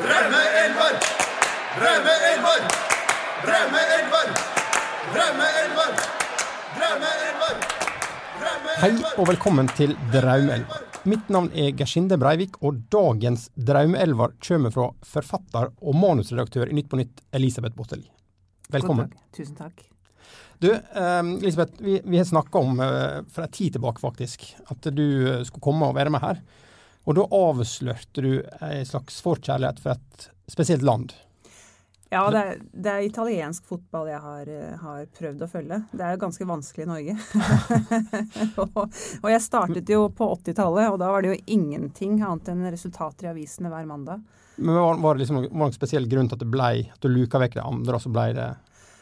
[0.00, 0.94] Raume-Elvar!
[1.76, 2.60] Raume-Elvar!
[3.48, 4.28] Raume-Elvar!
[5.16, 5.90] Raume-Elvar!
[6.80, 7.58] Raume-Elvar!
[8.80, 10.78] Hei og velkommen til Draumelva.
[11.04, 16.88] Mitt navn er Gersinde Breivik, og dagens Draumeelvar kommer fra forfatter og manusredaktør i Nytt
[16.88, 18.08] på Nytt, Elisabeth Botteli.
[18.72, 19.12] Velkommen.
[19.12, 19.36] God dag.
[19.36, 19.84] Tusen takk.
[20.64, 24.90] Du, eh, Elisabeth, vi, vi har snakka om eh, for en tid tilbake faktisk, at
[24.96, 26.40] du eh, skulle komme og være med her.
[27.08, 31.14] Og da avslørte du en slags forkjærlighet for et spesielt land.
[32.10, 35.76] Ja, det er, det er italiensk fotball jeg har, eh, har prøvd å følge.
[35.94, 37.14] Det er jo ganske vanskelig i Norge.
[38.64, 38.80] og,
[39.22, 43.28] og jeg startet jo på 80-tallet, og da var det jo ingenting annet enn resultater
[43.28, 44.24] i avisene hver mandag.
[44.58, 47.08] Men var, var det liksom var det spesiell grunn til at det ble, at du
[47.14, 48.48] luka vekk det andre, og så ble det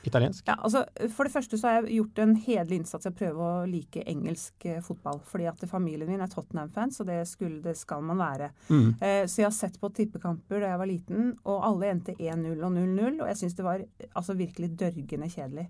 [0.07, 0.45] italiensk?
[0.48, 0.84] Ja, altså
[1.15, 4.05] For det første så har jeg gjort en hederlig innsats i å prøve å like
[4.09, 5.21] engelsk eh, fotball.
[5.29, 8.51] Fordi at familien min er Tottenham-fans, og det, skulle, det, skal man være.
[8.69, 8.88] Mm.
[9.01, 12.59] Eh, så jeg har sett på tippekamper da jeg var liten, og alle endte 1-0
[12.59, 13.23] og 0-0.
[13.23, 15.68] Og jeg syns det var altså virkelig dørgende kjedelig.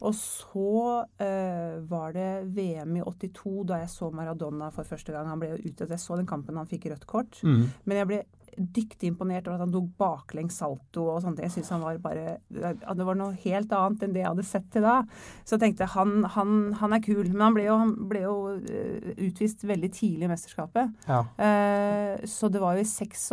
[0.00, 5.28] Og så eh, var det VM i 82, da jeg så Maradona for første gang.
[5.28, 7.40] Han ble jo ute, Jeg så den kampen han fikk rødt kort.
[7.44, 7.66] Mm.
[7.84, 8.20] Men jeg ble
[8.60, 11.38] dyktig imponert over at han tok baklengs salto og ting.
[11.44, 14.46] Jeg synes han var bare at Det var noe helt annet enn det jeg hadde
[14.46, 14.96] sett til da.
[15.44, 17.24] Så jeg tenkte han, han, han er kul.
[17.30, 20.94] Men han ble jo, han ble jo eh, utvist veldig tidlig i mesterskapet.
[21.08, 21.22] Ja.
[21.46, 23.28] Eh, så det var jo i 86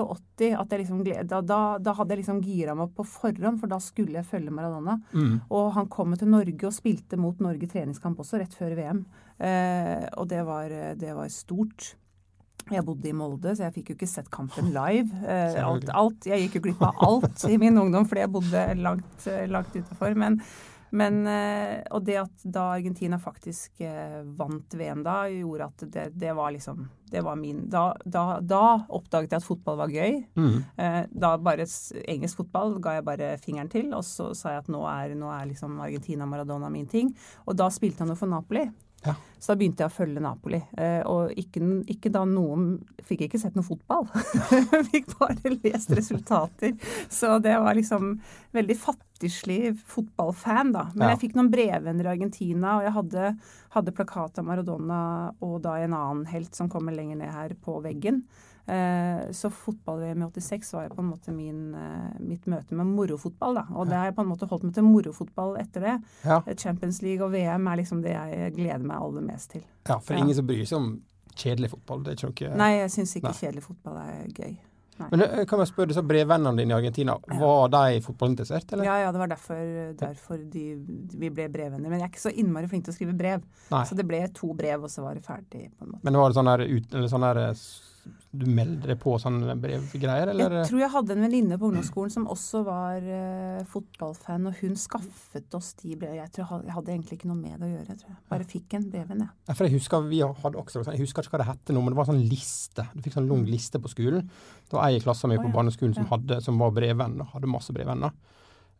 [0.57, 3.71] at jeg liksom da, da, da hadde jeg liksom gira meg opp på forhånd, for
[3.71, 4.99] da skulle jeg følge Maradona.
[5.13, 5.37] Mm.
[5.49, 9.05] Og han kom til Norge og spilte mot Norge treningskamp også, rett før VM.
[9.37, 11.95] Eh, og det var, det var stort.
[12.73, 15.11] Jeg bodde i Molde, så jeg fikk jo ikke sett kampen live.
[15.25, 18.63] Eh, alt, alt, jeg gikk jo glipp av alt i min ungdom fordi jeg bodde
[18.81, 20.17] langt, langt utenfor.
[20.19, 20.39] Men,
[20.95, 26.05] men, eh, og det at da Argentina faktisk eh, vant VM da, gjorde at det,
[26.15, 30.21] det var liksom Det var min Da, da, da oppdaget jeg at fotball var gøy.
[30.35, 30.57] Mm.
[30.75, 31.67] Eh, da bare
[32.03, 35.31] engelsk fotball ga jeg bare fingeren til, og så sa jeg at nå er, nå
[35.31, 37.13] er liksom Argentina Maradona min ting.
[37.45, 38.67] Og da spilte han jo for Napoli.
[39.05, 39.13] Ja.
[39.39, 40.59] Så da begynte jeg å følge Napoli.
[40.77, 41.61] Eh, og ikke,
[41.93, 44.07] ikke, da noen Fikk ikke sett noe fotball.
[44.91, 46.73] fikk bare lest resultater.
[47.13, 48.17] Så det var liksom
[48.57, 50.87] veldig fattigslig fotballfan, da.
[50.95, 51.13] Men Ja.
[51.13, 53.29] jeg fikk noen brevvenner i Argentina, og jeg hadde,
[53.77, 54.99] hadde plakat av Maradona
[55.39, 58.25] og da en annen helt som kommer lenger ned her, på veggen.
[58.67, 62.85] Eh, så fotball-VM i 86 var jo på en måte min, eh, mitt møte med
[62.87, 63.55] morofotball.
[63.55, 63.65] da.
[63.75, 66.01] Og det har jeg på en måte holdt meg til morofotball etter det.
[66.25, 66.41] Ja.
[66.57, 69.63] Champions League og VM er liksom det jeg gleder meg aller mest til.
[69.87, 70.19] ja, for Ja.
[70.19, 71.01] ingen som bryr seg om
[71.33, 72.03] kjedelig fotball.
[72.03, 73.31] Det er ikke Nei, jeg syns ikke Nei.
[73.39, 74.57] kjedelig fotball er gøy.
[74.99, 75.07] Nei.
[75.11, 78.83] Men kan jeg spørre disse brevvennene dine i Argentina, var de fotballinteressert, eller?
[78.83, 80.75] Ja, ja, det var derfor, derfor de,
[81.13, 81.87] vi ble brevvenner.
[81.87, 83.43] Men jeg er ikke så innmari flink til å skrive brev.
[83.71, 83.83] Nei.
[83.85, 85.69] Så det ble to brev, og så var det ferdig.
[85.77, 86.03] på en måte.
[86.03, 87.93] Men var det sånn her, ut, eller sånn der s-
[88.37, 90.57] Du melder deg på sånne brevgreier, eller?
[90.59, 94.77] Jeg tror jeg hadde en venninne på ungdomsskolen som også var uh, fotballfan, og hun
[94.79, 96.19] skaffet oss de brevene.
[96.21, 97.87] Jeg, tror jeg, hadde, egentlig ikke noe med det å gjøre.
[97.95, 99.33] Jeg tror jeg bare fikk en breven, jeg.
[99.49, 101.83] Ja, for jeg husker vi hadde også sånn, Jeg husker ikke hva det hette nå,
[101.83, 102.87] men det var sånn liste.
[102.93, 104.27] Du fikk sånn lang liste på skolen.
[104.67, 107.51] Det var ei i klassen min på barneskolen som, hadde, som var brevvenn, og hadde
[107.51, 108.15] masse brevvenner.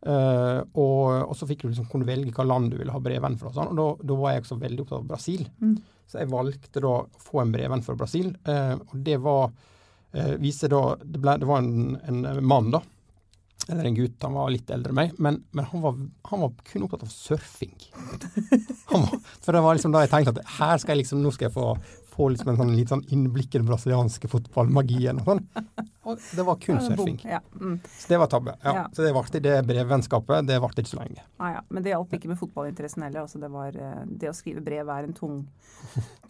[0.06, 3.38] Eh, og, og så fikk du liksom, kunne velge hva land du ville ha brevvenn
[3.40, 3.52] fra.
[3.54, 5.48] Sånn, og da, var jeg også veldig opptatt av Brasil.
[5.62, 5.78] Mm.
[6.08, 8.30] Så jeg valgte da å få en brevvenn fra Brasil.
[8.48, 12.80] Uh, og det var uh, viste da, det, ble, det var en, en mann, da.
[13.68, 15.96] Eller en gutt, han var litt eldre enn meg, men, men han, var,
[16.30, 17.74] han var kun opptatt av surfing.
[18.88, 21.32] Han var, for det var liksom da jeg tenkte at her skal jeg liksom, nå
[21.34, 21.66] skal jeg få,
[22.18, 25.44] få liksom en sånn, litt sånn innblikk i den brasilianske fotballmagien og sånn.
[26.08, 27.18] Og det var kun surfing.
[27.28, 27.74] Ja, mm.
[27.84, 28.54] Så det var tabbe.
[28.62, 28.72] Ja.
[28.78, 28.84] Ja.
[28.96, 31.20] Så det varte det brevvennskapet, det varte ikke så lenge.
[31.36, 31.60] Ah, ja.
[31.68, 33.26] Men det hjalp ikke med fotballinteressen heller.
[33.26, 35.42] Altså, det, var, eh, det å skrive brev er en tung,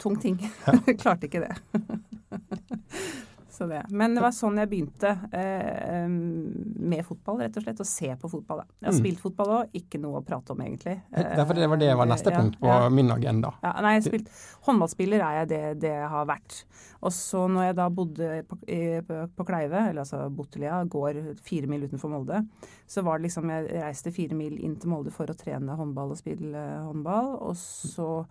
[0.03, 0.35] tung ting.
[1.01, 1.55] Klarte ikke det.
[3.59, 3.81] Så det.
[3.91, 7.81] Men det var sånn jeg begynte eh, med fotball, rett og slett.
[7.83, 8.61] Å se på fotball.
[8.63, 8.67] Da.
[8.79, 8.99] Jeg har Mm.
[9.03, 10.95] spilt fotball òg, ikke noe å prate om egentlig.
[11.11, 12.89] Derfor det var det var neste ja, punkt på ja.
[12.89, 13.51] min agenda.
[13.61, 14.29] Ja, nei, jeg har spilt,
[14.67, 16.61] håndballspiller er jeg det, det jeg har vært.
[17.01, 21.67] Og så når jeg da bodde på, på, på Kleive, eller altså Bottelia, går fire
[21.71, 22.41] mil utenfor Molde,
[22.87, 26.11] så var det liksom Jeg reiste fire mil inn til Molde for å trene håndball
[26.15, 27.35] og spille håndball.
[27.43, 28.25] Og så var,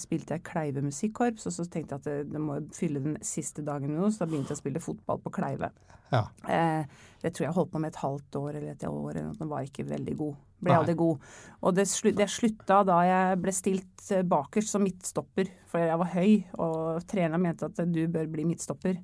[0.00, 3.64] spilte jeg Kleive musikkorps, og så tenkte jeg at det, det må fylle den siste
[3.66, 5.72] dagen med noe, så da begynte jeg å spille fotball på Kleive.
[6.12, 6.26] Ja.
[6.48, 6.84] Eh,
[7.22, 9.48] det tror jeg holdt på med et halvt år eller et år, eller noe.
[9.52, 10.40] Var ikke veldig god.
[10.62, 10.78] Ble Nei.
[10.82, 11.30] aldri god.
[11.62, 16.00] Og det, slu, det slutta da jeg ble stilt eh, bakerst som midtstopper, for jeg
[16.02, 19.00] var høy, og treneren mente at du bør bli midtstopper.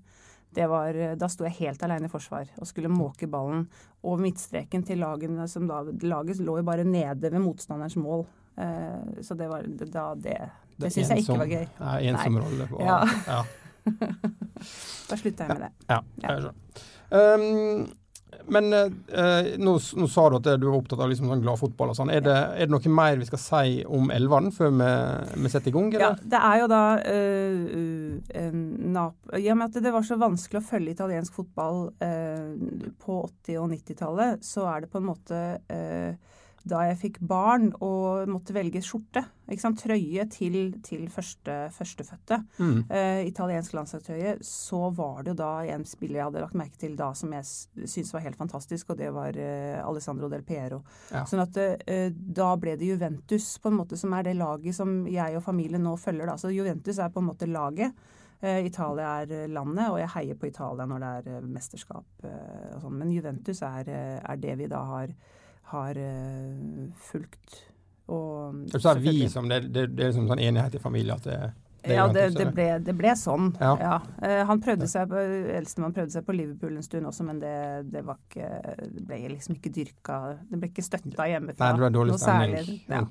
[0.54, 3.66] Det var, eh, da sto jeg helt alene i forsvar og skulle måke ballen
[4.02, 8.26] over midtstreken til lagene som da Laget lå jo bare nede ved motstanderens mål.
[8.58, 10.38] Eh, så det var da det
[10.78, 11.64] Det syns jeg ikke var gøy.
[11.78, 12.66] Ja, ensom rolle.
[12.70, 13.00] På, Ja.
[13.26, 13.44] ja.
[15.08, 15.72] Da slutta jeg med det.
[15.88, 16.28] Ja, Ja.
[16.28, 16.54] jeg skjønner.
[17.10, 17.88] Um,
[18.48, 21.96] Men uh, nå, nå, sa du at du var opptatt av liksom sånn gladfotball og
[21.96, 22.10] sånn.
[22.12, 24.88] Er, er, det noe mer vi skal si om Elveren før vi,
[25.42, 25.88] vi, setter i gang?
[25.92, 26.04] Eller?
[26.04, 28.60] Ja, det er jo da uh,
[28.94, 33.60] nap I og med at det var så vanskelig å følge italiensk fotball på 80-
[33.62, 35.40] og 90-tallet, så er det på en måte
[36.68, 39.24] da jeg fikk barn og måtte velge skjorte.
[39.48, 42.38] Trøye til, til første, førstefødte.
[42.58, 42.82] Mm.
[42.90, 44.36] Uh, italiensk landslagstrøye.
[44.44, 47.46] Så var det jo da en spiller jeg hadde lagt merke til da som jeg
[47.48, 50.82] syntes var helt fantastisk, og det var uh, Alessandro del Piero.
[51.14, 51.24] Ja.
[51.28, 55.00] Sånn at uh, da ble det Juventus på en måte som er det laget som
[55.08, 56.28] jeg og familien nå følger.
[56.28, 56.36] Da.
[56.40, 57.96] Så Juventus er på en måte laget.
[58.38, 62.06] Italia er landet, og jeg heier på Italia når det er mesterskap.
[62.22, 62.94] og sånn.
[62.94, 63.90] Men Juventus er,
[64.22, 65.10] er det vi da har
[65.72, 67.64] har uh, fulgt.
[68.08, 71.26] Og, så er vi som, det, det, det er liksom sånn enighet i familien at
[71.28, 71.40] det
[71.96, 73.50] ja, det, det, ble, det, ble, sånn.
[73.60, 73.72] Ja.
[73.80, 73.96] ja.
[74.22, 75.22] Uh, han prøvde seg på,
[75.58, 77.54] Eldstemann prøvde seg på Liverpool en stund også, men det,
[77.92, 78.48] det, ikke,
[78.94, 80.18] det ble liksom ikke dyrka
[80.48, 81.64] Det ble ikke støtta hjemmefra.
[81.64, 82.54] Nei, det var dårlig stemning
[82.88, 83.02] ja.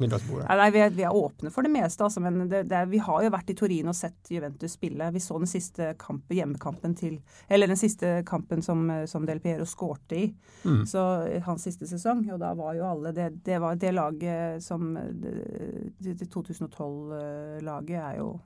[0.58, 2.48] Nei, vi, er, vi, er, åpne for det meste, altså, men
[2.92, 5.10] vi har jo vært i Torino og sett Juventus spille.
[5.14, 9.66] Vi så den siste kampen, hjemmekampen til Eller den siste kampen som, som Del Piero
[9.68, 10.26] skårte i.
[10.64, 10.84] Mm.
[10.90, 11.04] Så
[11.46, 12.26] hans siste sesong.
[12.34, 18.38] Og da var jo alle Det, var det laget som Det, det 2012-laget er jo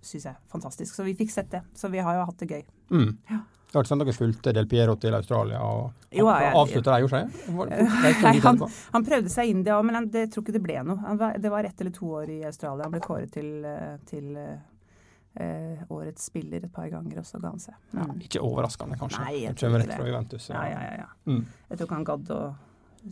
[0.00, 0.94] syns jeg fantastisk.
[0.94, 1.62] Så vi fikk sett det.
[1.76, 2.62] Så vi har jo hatt det gøy.
[2.90, 3.16] Mm.
[3.30, 3.40] Ja.
[3.70, 6.90] Det har ikke sånn at dere fulgte Del Piero til Australia og jo, jeg, avslutta
[6.90, 7.20] der, gjorde
[8.10, 8.64] ikke han,
[8.96, 11.12] han prøvde seg inn det òg, men han, det tror ikke det ble noe.
[11.20, 12.88] Var, det var ett eller to år i Australia.
[12.88, 17.52] Han ble kåret til, eh, til eh, årets spiller et par ganger, og så ga
[17.52, 17.76] han seg.
[17.92, 18.00] Mm.
[18.00, 19.22] Ja, ikke overraskende, kanskje.
[19.22, 20.48] Nei, jeg tror rett fra Juventus.
[20.50, 20.96] Ja, ja, ja.
[21.04, 21.08] ja.
[21.30, 21.44] Mm.
[21.68, 22.40] Jeg tror ikke han gadd å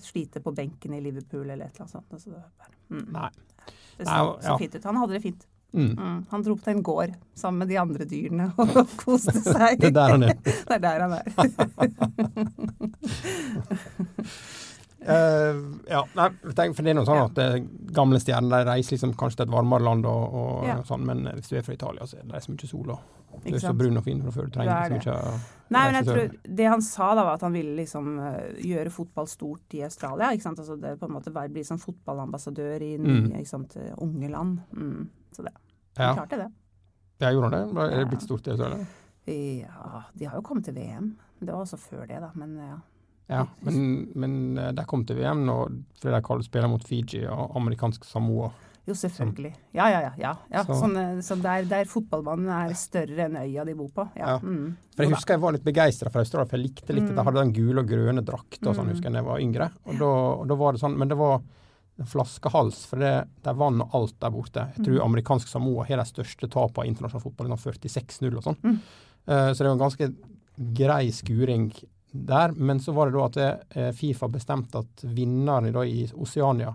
[0.09, 2.19] slite på benken i Liverpool eller et eller annet sånt.
[2.19, 3.07] Så det, bare, mm.
[3.15, 3.31] Nei.
[4.01, 4.91] det så, så fint ut.
[4.91, 5.47] Han hadde det fint.
[5.73, 5.99] Mm.
[5.99, 6.25] Mm.
[6.31, 9.81] Han dro på en gård sammen med de andre dyrene og koste seg.
[9.81, 10.39] det er der han er.
[10.69, 11.27] det er der han er.
[15.05, 15.61] uh,
[15.91, 16.31] ja, nei,
[16.73, 17.61] for det er noe sånn at ja.
[18.01, 20.81] gamle stjerner de reiser liksom kanskje til et varmere land, og, og ja.
[20.89, 22.97] sånn, men hvis du er fra Italia, så er det så mye sol.
[22.97, 24.49] og du er så brun og fin fra før.
[24.49, 25.39] Du trenger ikke så mye
[25.69, 28.07] Nei, men jeg tror Det han sa, da, var at han ville liksom
[28.65, 30.31] gjøre fotball stort i Australia.
[30.33, 30.63] ikke sant?
[30.65, 33.35] Altså det på en måte Bli som fotballambassadør i nye, mm.
[33.37, 34.57] ikke sant, unge land.
[34.73, 35.05] Mm.
[35.37, 35.55] Så det.
[35.99, 36.13] Ja.
[36.15, 36.51] klarte det.
[37.19, 37.89] Ja, gjorde han det?
[37.89, 38.87] Er det blitt stort i Australia?
[39.29, 41.17] Ja, de har jo kommet til VM.
[41.41, 42.31] Det var også før det, da.
[42.39, 42.79] Men ja.
[43.29, 45.59] Ja, men, men eh, de kom til VM nå
[46.01, 48.49] fordi de spiller mot Fiji og amerikansk Samoa.
[48.89, 49.51] Jo, selvfølgelig.
[49.77, 50.31] Ja, ja, ja.
[50.49, 50.63] ja.
[50.65, 54.07] Så, sånn, eh, så der, der, fotballbanen er større enn øya de bor på.
[54.17, 54.39] Ja.
[54.41, 54.79] Mm.
[54.97, 57.13] For Jeg husker jeg var litt begeistra for Australia, for jeg likte litt mm.
[57.13, 58.95] at de hadde den gule og grønne drakta sånn, mm.
[58.95, 59.69] husker jeg da jeg var yngre.
[59.85, 61.43] Og da, og da var det sånn, Men det var
[62.07, 63.13] flaskehals, for det,
[63.43, 64.65] det er vann og alt der borte.
[64.77, 65.05] Jeg tror mm.
[65.05, 68.59] amerikansk Samoa har de største tapene i internasjonal fotball, 46-0 og sånn.
[68.63, 68.77] Mm.
[69.29, 70.11] Uh, så det var en ganske
[70.79, 71.73] grei skuring
[72.13, 72.55] der.
[72.55, 76.71] Men så var det da at det, uh, Fifa bestemte at vinneren i Oseania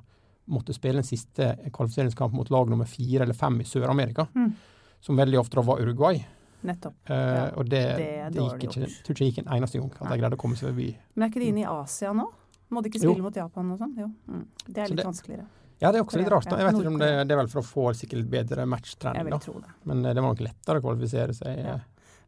[0.51, 4.53] måtte spille en siste kvalifiseringskamp mot lag nummer fire eller fem i Sør-Amerika, mm.
[4.99, 6.19] som veldig ofte var Uruguay.
[6.67, 6.99] Nettopp.
[7.07, 7.49] Uh, ja.
[7.55, 10.07] Og det, det, det gikk ikke, jeg tror ikke det gikk en eneste gang at
[10.11, 10.93] de greide å komme seg forbi.
[11.15, 12.27] Men er ikke de inne i Asia nå?
[12.73, 13.25] Må de ikke spille jo.
[13.25, 13.93] mot Japan og sånn?
[13.99, 14.09] Jo.
[14.27, 14.47] Mm.
[14.65, 15.47] Det er litt det, vanskeligere.
[15.83, 16.47] Ja, det er også litt rart.
[16.47, 16.59] da.
[16.61, 19.33] Jeg vet ikke om det, det, er vel for å få sikkert bedre matchtrening.
[19.33, 19.39] da.
[19.39, 19.73] det.
[19.89, 21.59] Men eh, det var nok lettere å kvalifisere seg.
[21.59, 21.79] Ja.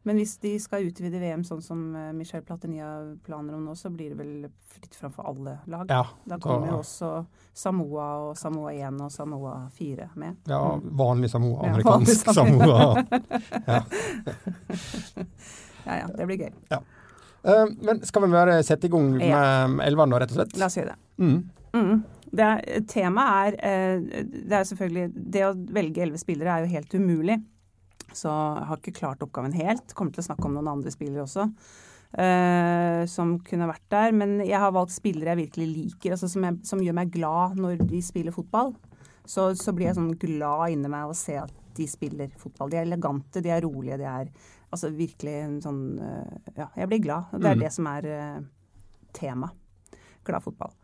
[0.06, 3.72] Men hvis de skal utvide VM sånn som eh, Michel Platini har planer om nå,
[3.74, 5.88] så blir det vel fritt fram for alle lag?
[5.90, 7.08] Ja, da kommer jo også
[7.50, 10.36] Samoa og Samoa 1 og Samoa 4 med.
[10.46, 10.92] Ja, mm.
[11.00, 11.72] vanlig Samoa.
[11.72, 13.02] Amerikansk ja, vanlig Samoa.
[13.72, 13.80] ja.
[15.88, 16.54] ja ja, det blir gøy.
[16.70, 16.84] Ja.
[17.46, 19.40] Uh, men skal vi bare sette i gang med ja.
[19.86, 20.56] elveren, rett og slett?
[20.58, 21.00] La oss gjøre det.
[21.22, 21.36] Mm.
[21.76, 21.98] Mm.
[22.38, 22.46] det
[22.90, 27.36] temaet er uh, Det er selvfølgelig Det å velge elleve spillere er jo helt umulig.
[28.16, 29.92] Så jeg har ikke klart oppgaven helt.
[29.96, 31.48] Kommer til å snakke om noen andre spillere også.
[32.16, 34.14] Uh, som kunne vært der.
[34.16, 37.60] Men jeg har valgt spillere jeg virkelig liker, altså som, jeg, som, gjør meg glad
[37.60, 38.74] når de spiller fotball.
[39.26, 42.72] Så, så blir jeg sånn glad inni meg av å se at de spiller fotball.
[42.72, 44.30] De er elegante, de er rolige, de er
[44.74, 47.30] Altså virkelig sånn eh, Ja, jeg blir glad.
[47.36, 47.62] Det er mm.
[47.62, 48.42] det som er uh,
[49.16, 49.52] tema.
[50.26, 50.74] Glad fotball.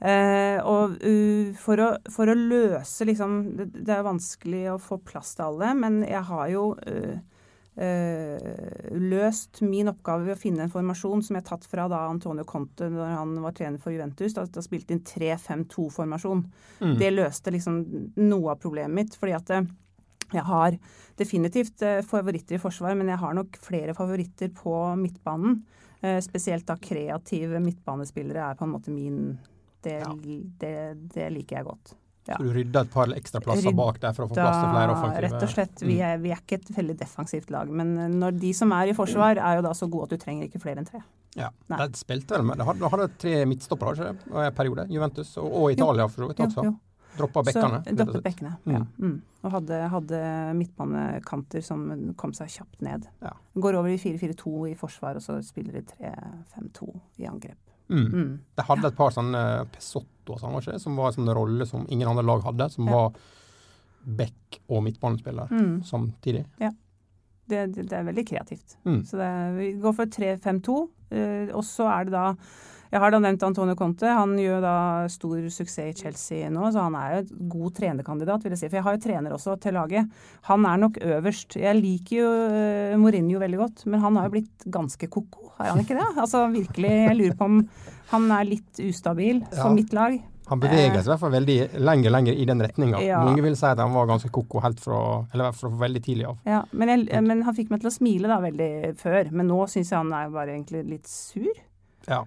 [0.00, 5.00] Uh, og uh, for, å, for, å, løse liksom det, det, er vanskelig å få
[5.04, 6.70] plass til alle, men jeg har jo
[9.00, 12.44] løst min oppgave ved å finne en formasjon som jeg har tatt fra da Antonio
[12.44, 14.34] Conte når han var trener for Juventus.
[14.36, 16.42] Da, da spilte inn 3-5-2-formasjon.
[16.82, 16.96] Mm.
[17.00, 17.78] Det løste liksom
[18.20, 19.16] noe av problemet mitt.
[19.16, 19.54] fordi at
[20.32, 20.76] jeg har
[21.20, 25.62] definitivt eh, favoritter i forsvar, men jeg har nok flere favoritter på midtbanen.
[26.02, 29.38] Eh, spesielt da kreative midtbanespillere er på en måte min
[29.82, 30.10] Det, ja.
[30.60, 30.74] det,
[31.14, 31.94] det liker jeg godt.
[32.28, 32.36] Ja.
[32.36, 34.68] Så du rydda et par ekstra plasser Rydda, bak der for å få plass til
[34.74, 35.80] flere offensive Rett og slett.
[35.80, 36.02] Vi Mm.
[36.04, 37.70] er, vi er ikke et veldig defensivt lag.
[37.72, 40.16] Men eh, når de som er i forsvar, er jo da så gode at du
[40.24, 41.00] trenger ikke flere enn tre.
[41.36, 41.86] Ja, Nei.
[41.88, 44.28] De spilte vel med De hadde, de hadde tre midtstoppere ikke det?
[44.34, 44.86] i en periode.
[44.90, 46.64] Juventus og, og Italia for så vidt også.
[46.64, 46.78] Jo, jo.
[47.18, 47.80] Droppa bekkene.
[47.96, 48.78] Droppa bekkene, ja.
[48.98, 49.08] Mm.
[49.10, 49.16] Mm.
[49.42, 50.20] Og hadde, hadde
[50.58, 53.06] midtbanekanter som kom seg kjapt ned.
[53.24, 53.32] Ja.
[53.56, 56.88] Går over i 4-4-2 i forsvar, og så spiller de 3-5-2
[57.18, 57.58] i angrep.
[57.90, 58.06] Mm.
[58.12, 58.32] Mm.
[58.56, 59.40] De hadde et par sånne
[59.74, 60.82] Pesotto og sånn, var ikke det?
[60.84, 62.92] som var en sånn rolle som ingen andre lag hadde, som Ja.
[62.92, 63.12] var
[64.06, 65.82] back- og midtbanespiller Mm.
[65.84, 66.46] samtidig.
[67.50, 68.76] Det, det, det er veldig kreativt.
[68.86, 69.02] Mm.
[69.04, 72.36] Så det, vi går for 3-5-2, eh, og så er det da
[72.90, 74.08] Jeg har da nevnt Antonio Conte.
[74.10, 74.74] Han gjør da
[75.12, 78.70] stor suksess i Chelsea nå, så han er jo et god trenerkandidat, vil jeg si.
[78.70, 80.10] For jeg har jo trener også til laget.
[80.50, 81.54] Han er nok øverst.
[81.60, 85.70] Jeg liker jo eh, Mourinho veldig godt, men han har jo blitt ganske ko-ko, har
[85.74, 86.08] han ikke det?
[86.18, 87.62] Altså virkelig, jeg lurer på om
[88.10, 89.62] han er litt ustabil Ja.
[89.62, 90.18] for mitt lag.
[90.50, 92.98] Han beveger seg i hvert fall veldig lenger lenger i den retninga.
[93.06, 93.20] Ja.
[93.22, 94.98] Mange vil si at han var ganske ko-ko helt fra
[95.30, 96.40] eller fra veldig tidlig av.
[96.42, 99.30] Ja, men, jeg, men han fikk meg til å smile da veldig før.
[99.30, 101.52] Men nå syns jeg han er bare egentlig litt sur.
[102.10, 102.24] Ja.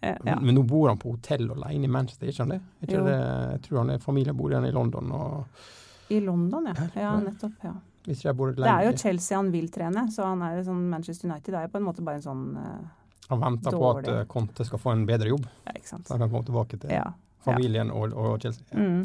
[0.00, 0.38] Eh, ja.
[0.40, 2.60] Men, nå bor han på hotell alene i Manchester, ikke han det?
[2.84, 3.16] Ikke det?
[3.16, 5.12] Jeg tror han er familien bor igjen i London.
[5.12, 6.88] og I London, ja.
[6.94, 7.60] Ja, nettopp.
[7.62, 7.74] ja.
[8.06, 11.64] Det er jo Chelsea han vil trene, så han er jo sånn Manchester United er
[11.66, 12.84] jo på en måte bare en sånn uh,
[13.32, 16.30] Han venter på at eh, Conte skal få en bedre jobb, Ja, så han kan
[16.30, 17.08] komme tilbake til Ja.
[17.46, 18.66] Familien og, og Chelsea.
[18.72, 19.02] Mm.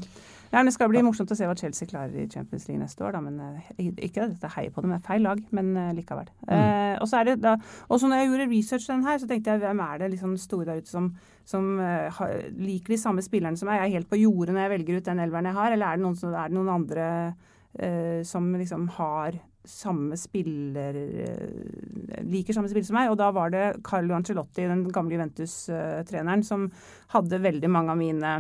[0.51, 3.15] Men Det skal bli morsomt å se hva Chelsea klarer i Champions League neste år.
[3.15, 5.93] Da, men eh, Ikke at jeg heier på dem, det er feil lag, men eh,
[5.95, 6.27] likevel.
[6.43, 6.55] Mm.
[6.57, 7.55] Eh, og så er det da,
[7.87, 10.33] også når jeg gjorde research til den her, så tenkte jeg hvem er det liksom
[10.41, 11.07] store der ute som,
[11.47, 12.19] som uh,
[12.59, 13.79] liker de samme spillerne som meg?
[13.79, 16.01] Er jeg helt på jordet når jeg velger ut den elveren jeg har, eller er
[16.01, 22.55] det noen, som, er det noen andre uh, som liksom har samme spiller eh, liker
[22.57, 23.11] samme spiller som meg.
[23.13, 26.69] Og da var det Carlo Ancelotti, den gamle Juventus-treneren, som
[27.13, 28.33] hadde veldig mange av mine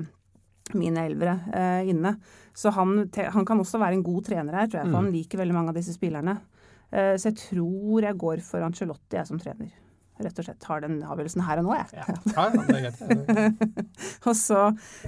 [0.77, 2.13] mine elvere eh, inne.
[2.55, 4.99] Så han, han kan også være en god trener her, tror jeg, for Mm.
[5.01, 6.35] han liker veldig mange av disse spillerne.
[6.91, 9.73] Eh, så jeg tror jeg går for Ancelotti, jeg som trener.
[10.21, 11.87] Rett og slett har den avgjørelsen her og nå, jeg.
[11.97, 13.53] Ja, ja, det er
[14.29, 14.61] og så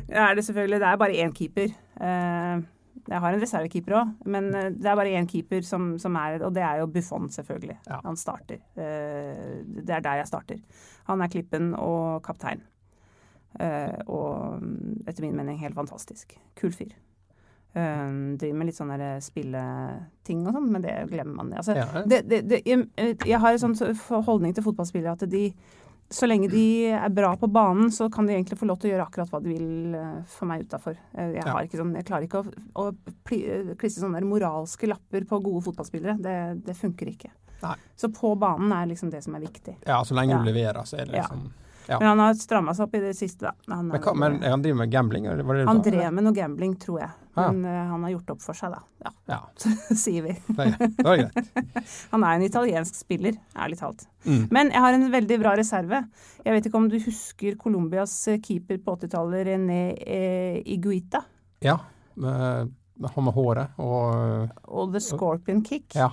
[0.09, 1.71] er det selvfølgelig Det er bare én keeper.
[2.01, 2.63] Eh,
[3.09, 6.43] jeg har en reservekeeper òg, men eh, det er bare én keeper som, som er
[6.43, 7.77] Og det er jo Buffon, selvfølgelig.
[7.87, 7.99] Ja.
[8.05, 8.61] Han starter.
[8.75, 10.61] Eh, det er der jeg starter.
[11.09, 12.63] Han er klippen og kaptein.
[13.59, 16.37] Eh, og mm, etter min mening helt fantastisk.
[16.55, 16.93] Kul fyr.
[17.73, 21.55] Um, driver med litt sånne spilleting og sånn, men det glemmer man.
[21.57, 22.85] Altså, Ja, det, det, det, jeg,
[23.25, 23.95] jeg har en sånn
[24.27, 25.47] holdning til fotballspillere at de
[26.09, 28.93] så lenge de er bra på banen, så kan de egentlig få lov til å
[28.93, 30.95] gjøre akkurat hva de vil eh, for meg utafor.
[31.17, 31.53] Jeg, Ja.
[31.71, 32.95] sånn, jeg klarer ikke å, å
[33.25, 36.17] pli- klistre sånne moralske lapper på gode fotballspillere.
[36.21, 37.31] Det, det funker ikke.
[37.63, 37.75] Nei.
[37.95, 39.77] Så på banen er liksom det som er viktig.
[39.87, 40.37] ja, så lenge Ja.
[40.37, 41.59] du leverer, så er det liksom Ja.
[41.87, 43.75] Men han har stramma seg opp i det siste, da.
[43.75, 45.25] Han, Men, hva, men han driver med gambling?
[45.27, 47.09] eller Var det han drev med noe gambling, tror jeg.
[47.35, 47.47] Ja.
[47.51, 48.81] Men eh, han har gjort opp for seg, da.
[49.03, 49.39] Ja, Ja,
[50.03, 50.35] sier vi.
[50.47, 50.67] det
[51.03, 51.51] er greit.
[52.13, 54.05] Han er en italiensk spiller, ærlig talt.
[54.27, 54.45] Mm.
[54.53, 56.03] Men jeg har en veldig bra reserve.
[56.45, 61.23] Jeg vet ikke om du husker Colombias eh, keeper på 80-tallet, René eh, Iguita.
[61.65, 61.79] Ja.
[62.13, 62.71] Med
[63.15, 65.95] han med håret og Og The Scorpion Kick.
[65.97, 66.11] Ja.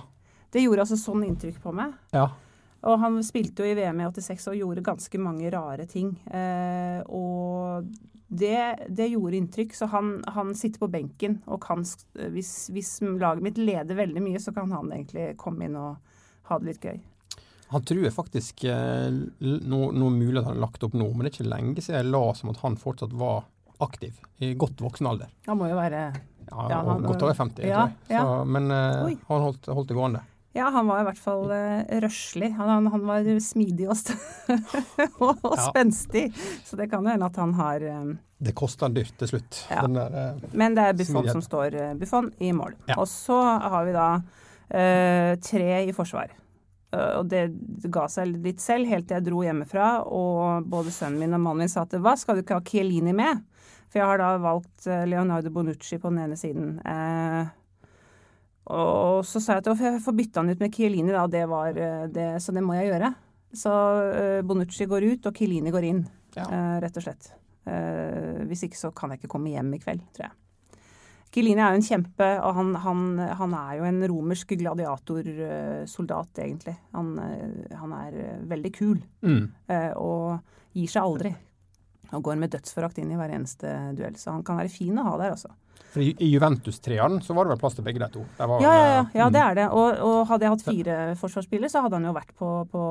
[0.51, 1.93] Det gjorde altså sånn inntrykk på meg.
[2.11, 2.25] Ja.
[2.89, 6.15] Og han spilte jo i VM i 86 og gjorde ganske mange rare ting.
[6.33, 7.85] Eh, og
[8.31, 9.75] det, det gjorde inntrykk.
[9.77, 14.41] Så han, han sitter på benken og kan hvis, hvis laget mitt leder veldig mye,
[14.41, 15.97] så kan han egentlig komme inn og
[16.49, 16.99] ha det litt gøy.
[17.71, 19.07] Han tror faktisk eh,
[19.39, 21.79] noe, er det mulig at han har lagt opp nå, men det er ikke lenge
[21.85, 23.45] siden jeg la som at han fortsatt var
[23.81, 25.29] aktiv i godt voksen alder.
[25.47, 26.01] Han må jo være
[26.51, 28.25] Ja, Ja, han- godt over 50, ja, tror jeg.
[28.25, 30.25] Så, men eh, han holdt, holdt det gående.
[30.53, 32.49] Ja, han var i hvert fall uh, røslig.
[32.57, 33.95] Han, han, han var smidig og,
[35.23, 35.69] og, og Ja.
[35.69, 36.25] spenstig.
[36.67, 39.61] Så det kan jo hende at han har eh, Det kosta dyrt til slutt.
[39.69, 39.85] Ja.
[39.85, 42.75] Den der, uh, Men det er Buffon som står uh, Buffon i mål.
[42.89, 42.99] Ja.
[42.99, 46.35] Og så har vi da uh, tre i forsvar.
[46.91, 47.45] Og det
[47.87, 51.63] ga seg litt selv, helt til jeg dro hjemmefra og både sønnen min og mannen
[51.63, 53.45] min sa at hva, skal du ikke ha Chiellini med?
[53.87, 56.73] For jeg har da valgt Leonardo Bonucci på den ene siden.
[56.83, 57.47] Eh,
[58.71, 61.77] og så sa jeg at jeg får bytte han ut med Chiellini, da, det var
[61.77, 63.11] eh, det, så det må jeg gjøre.
[63.61, 63.71] Så
[64.15, 66.05] eh, Bonucci går ut, og Chiellini går inn,
[66.37, 66.45] Ja.
[66.47, 67.33] eh, rett og slett.
[67.61, 70.81] Hvis ikke så kan jeg ikke komme hjem i kveld, tror jeg.
[71.31, 73.03] Chiellini er jo en kjempe, og han, han,
[73.37, 76.73] han er jo en romersk gladiatorsoldat, egentlig.
[76.97, 77.11] Han,
[77.77, 78.17] han er
[78.49, 79.45] veldig kul, mm.
[80.01, 80.41] og
[80.73, 81.35] gir seg aldri.
[82.11, 84.17] Og går med dødsforakt inn i hver eneste duell.
[84.19, 85.53] Så han kan være fin å ha der, altså.
[85.91, 88.21] For I, Juventus-treeren så var det vel plass til begge de to?
[88.39, 89.65] Ja, ja, ja, ja, det er det.
[89.75, 92.83] Og, og, hadde jeg hatt fire forsvarsspillere, så hadde han jo vært på, på,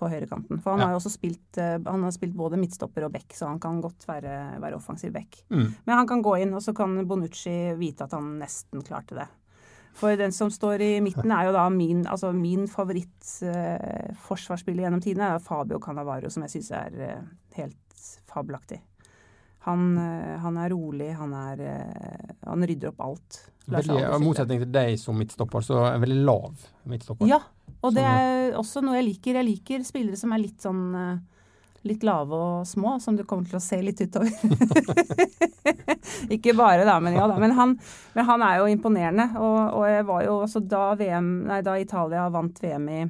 [0.00, 0.58] på høyrekanten.
[0.58, 0.88] For han ja.
[0.88, 3.78] har jo også spilt, eh, han har spilt både midtstopper og back, så han kan
[3.84, 4.34] godt være,
[4.64, 5.30] være offensiv back.
[5.54, 5.68] Mm.
[5.86, 9.28] Men han kan gå inn, og så kan Bonucci vite at han nesten klarte det.
[10.00, 15.02] For den som står i midten, er jo da min, altså min favorittforsvarsspiller uh, gjennom
[15.04, 17.20] tidene, Fabio Cannavaro, som jeg syns er uh,
[17.58, 17.89] helt
[18.30, 18.80] fabelaktig.
[19.66, 21.64] Han, uh, han, er rolig, han, er,
[22.46, 23.40] han rydder opp alt.
[23.70, 27.28] Veldig, I motsetning til deg som midtstopper, så er veldig lav midtstopper.
[27.30, 27.42] Ja,
[27.80, 29.38] og det er også noe jeg liker.
[29.38, 30.88] Jeg liker spillere som er litt sånn
[31.82, 34.28] litt lave og små, som du kommer til å se litt utover.
[36.34, 37.38] Ikke bare, da, men ja da.
[37.40, 37.76] Men han,
[38.16, 39.26] men han er jo imponerende.
[39.40, 43.00] Og, og, jeg var jo også da, VM, nei, da Italia vant VM i,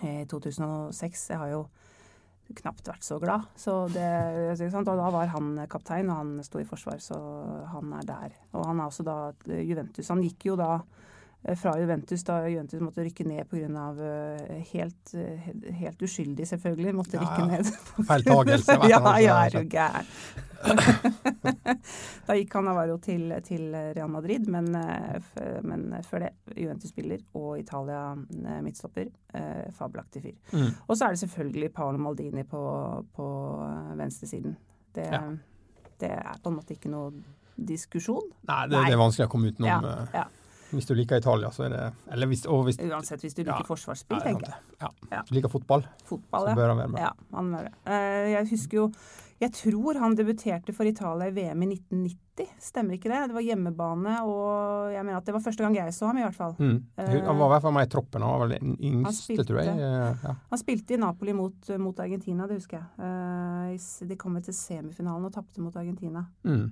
[0.00, 1.64] i 2006 Jeg har jo
[2.58, 3.46] knapt vært så glad.
[3.58, 4.06] Så det,
[4.80, 7.18] og da var han kaptein, og han sto i forsvar, så
[7.72, 8.40] han er der.
[8.54, 9.16] Og han er også da
[9.46, 10.10] Juventus.
[10.10, 10.80] Han gikk jo da
[11.56, 13.86] fra Juventus da Juventus måtte rykke ned pga.
[14.04, 15.48] Eh, helt, uh,
[15.80, 17.70] helt uskyldig, selvfølgelig, måtte ja, rykke ned.
[18.10, 18.76] Feiltagelse.
[18.90, 20.10] ja, ja, er du gæren.
[22.26, 24.66] da gikk han Navarro til, til Real Madrid, men,
[25.64, 28.10] men, før det Juventus-spiller og Italia
[28.60, 29.08] midtstopper.
[29.72, 30.36] fabelaktig fyr.
[30.52, 30.74] Mm.
[30.84, 32.60] Og så er det selvfølgelig Paolo Maldini på,
[33.16, 33.30] på
[33.96, 34.58] venstresiden.
[34.92, 35.22] Det, ja.
[36.00, 37.08] det, er på en måte ikke noe
[37.56, 38.28] diskusjon.
[38.44, 38.84] Nei, det, Nei.
[38.90, 39.88] det er vanskelig å komme utenom.
[39.88, 40.26] Ja, ja.
[40.70, 43.66] Hvis du liker Italia, så er det eller hvis, hvis, Uansett hvis du liker ja,
[43.66, 44.76] forsvarsspill, tenker jeg.
[44.82, 44.92] Ja.
[45.10, 45.24] ja.
[45.26, 47.02] Du liker fotball, fotball så bør han være med.
[47.02, 47.72] Ja, han det.
[47.88, 48.86] Uh, jeg husker jo
[49.40, 52.50] Jeg tror han debuterte for Italia i VM i 1990.
[52.60, 53.22] Stemmer ikke det?
[53.30, 56.24] Det var hjemmebane, og jeg mener at det var første gang jeg så ham, i
[56.26, 56.52] hvert fall.
[56.58, 56.76] Mm.
[56.98, 58.26] Han var i hvert fall med i troppen.
[58.26, 59.72] Han var vel den yngste, tror jeg.
[59.80, 60.34] Eh, ja.
[60.52, 63.00] Han spilte i Napoli mot, mot Argentina, det husker jeg.
[63.00, 66.26] Uh, de kom til semifinalen og tapte mot Argentina.
[66.44, 66.68] Mm.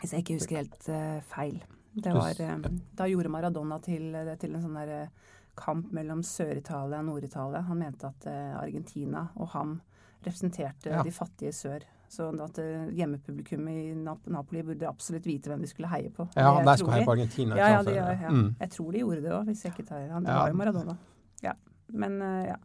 [0.00, 1.62] Hvis jeg ikke husker helt uh, feil.
[1.94, 2.58] Var, eh,
[2.92, 4.10] da gjorde Maradona til,
[4.40, 7.62] til en sånn der eh, kamp mellom Sør-Italia og Nord-Italia.
[7.68, 9.76] Han mente at eh, Argentina og ham
[10.24, 11.02] representerte ja.
[11.04, 11.84] de fattige sør.
[12.14, 12.58] Så at
[12.94, 16.28] hjemmepublikummet i Napoli burde absolutt vite hvem de skulle heie på.
[16.38, 17.56] Ja, de skulle heie på Argentina.
[17.58, 18.30] Ja, ja, de, ja.
[18.30, 18.52] Mm.
[18.60, 20.26] Jeg tror de gjorde det òg, hvis jeg ikke tar han.
[20.26, 20.94] Det var jo Maradona.
[21.42, 21.56] Ja.
[21.90, 22.60] Men ja.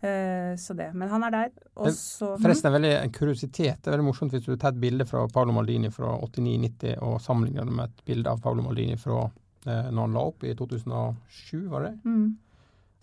[0.00, 0.92] Eh, så det.
[0.94, 1.50] Men han er der.
[1.74, 3.82] Også, Forresten, en veldig en kuriositet.
[3.82, 7.18] Det er veldig morsomt hvis du tar et bilde fra Paolo Maldini fra 89-90 og
[7.20, 10.54] sammenligner det med et bilde av Paolo Maldini fra eh, når han la opp i
[10.56, 11.92] 2007, var det?
[12.08, 12.30] Mm.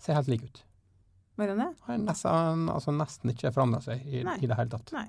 [0.02, 0.64] Ser helt lik ut.
[1.38, 1.70] Var det?
[1.86, 4.90] Han nesten, altså nesten ikke forandra seg i, i, det hele tatt.
[4.96, 5.06] Nei.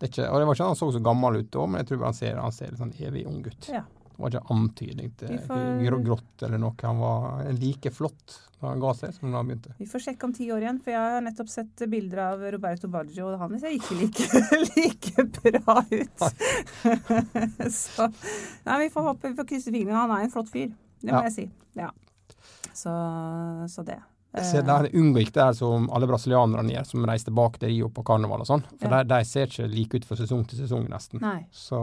[0.00, 2.06] Det ikke, og det var ikke han så så gammel ut da, men jeg tror
[2.06, 3.68] han ser, han ser sånn evig ung ut.
[3.68, 3.82] Ja.
[4.20, 5.98] Var ikke antydning til får...
[6.04, 6.76] grått eller noe.
[6.82, 9.72] Han var like flott da han ga seg som da han begynte.
[9.78, 12.90] Vi får sjekke om ti år igjen, for jeg har nettopp sett bilder av Roberto
[12.92, 14.26] Baggio, og han ser ikke like,
[14.76, 16.26] like bra ut.
[17.80, 18.10] så
[18.66, 19.96] nei, vi får håpe, vi får krysse fingrene.
[19.96, 21.30] Han er en flott fyr, det må ja.
[21.30, 21.46] jeg si.
[21.80, 21.88] Ja.
[22.76, 22.92] Så,
[23.72, 24.02] så det.
[24.30, 28.44] Så der unngikk det som alle brasilianerne gjør, som reiser tilbake til Rio på karneval
[28.44, 28.62] og sånn.
[28.76, 29.00] For ja.
[29.00, 31.22] de, de, ser ikke like ut fra sesong til sesong, nesten.
[31.24, 31.40] Nei.
[31.50, 31.80] Så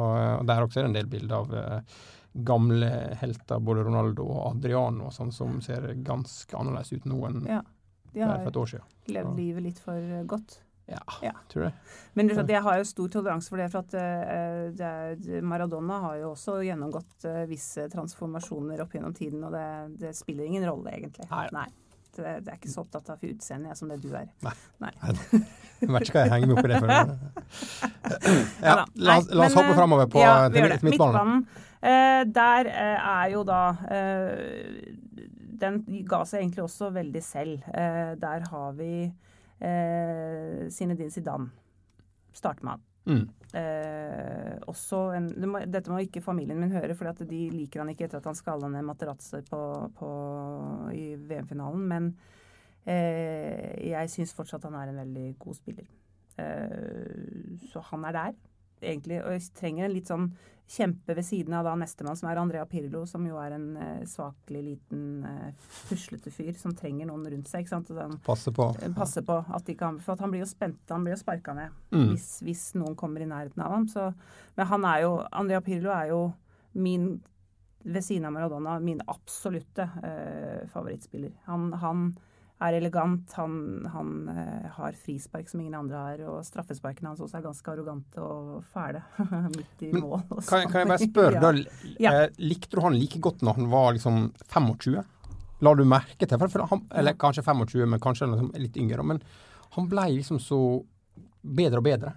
[0.47, 2.06] Der også er det en del bilder av uh,
[2.45, 7.62] gamle helter, både Ronaldo og Adriano, sånn, som ser ganske annerledes ut nå enn ja,
[8.13, 8.95] for et år siden.
[9.13, 10.60] Levd livet litt for eh, godt.
[10.88, 11.34] Ja, ja.
[11.52, 11.73] tror jeg.
[12.15, 13.65] Men jeg har jo stor toleranse for det.
[13.73, 13.95] For at
[14.80, 19.65] det er, Maradona har jo også gjennomgått uh, visse transformasjoner opp gjennom tiden, og det,
[20.00, 21.28] det spiller ingen rolle, egentlig.
[21.28, 21.43] Nei.
[21.52, 21.67] Nei.
[22.15, 24.32] Det, det, er ikke så opptatt av utseendet som det du er.
[24.47, 24.56] Nei.
[24.82, 24.93] Nei.
[25.78, 26.95] Jeg vet ikke hva jeg henger meg opp i det for.
[28.67, 30.88] Ja, la, oss, la oss hoppe framover på ja, midtbanen.
[30.88, 31.41] midtbanen.
[31.81, 33.61] Eh, der eh, er jo da
[33.93, 34.93] eh,
[35.61, 37.63] Den ga seg egentlig også veldig selv.
[38.21, 39.07] der har vi
[39.59, 41.49] eh, Zinedine Zidane.
[42.33, 42.83] Starter med han.
[43.07, 43.27] Mm.
[43.55, 47.89] Eh, også en, det må, dette må ikke familien min høre, for de liker han
[47.93, 49.61] ikke etter at han skalla ned Materazzi på,
[49.97, 50.09] på,
[50.93, 51.87] i VM-finalen.
[51.87, 52.11] Men
[52.85, 55.87] eh, jeg syns fortsatt han er en veldig god spiller.
[56.37, 58.37] Eh, så han er der
[58.81, 60.29] egentlig, og jeg trenger en litt sånn
[60.67, 64.01] kjempe ved siden av da nestemann, som er Andrea Pirlo, som jo er en uh,
[64.08, 67.63] svakelig liten uh, puslete fyr som trenger noen rundt seg.
[67.63, 67.91] ikke sant?
[67.95, 68.67] Den, passe på.
[68.82, 71.21] Uh, passe på at de kan, For at han blir jo spent, han blir jo
[71.21, 72.10] sparka ned mm.
[72.12, 73.88] hvis, hvis, noen kommer i nærheten av ham.
[73.91, 74.10] Så,
[74.60, 76.21] men han er jo, Andrea Pirlo er jo
[76.77, 77.13] min,
[77.88, 79.88] ved siden av Maradona, min absolutte
[80.73, 81.32] favorittspiller.
[81.47, 82.10] Han, han
[82.63, 83.33] er elegant.
[83.37, 83.57] Han,
[83.93, 88.23] han uh, har frispark som ingen andre har, og straffesparkene hans også er ganske arrogante
[88.23, 89.03] og fæle.
[89.57, 90.23] Midt i mål.
[90.47, 91.53] Kan, kan, jeg bare spørre, da,
[92.01, 92.13] ja.
[92.13, 94.97] Eh, likte du han like godt når han var liksom 25?
[95.65, 99.05] La du merke til for, han, Eller kanskje 25, men kanskje liksom litt yngre.
[99.05, 99.21] Men
[99.77, 100.61] han ble liksom så
[101.41, 102.13] bedre og bedre.